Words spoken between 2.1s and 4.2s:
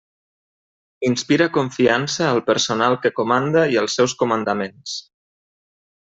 al personal que comanda i als seus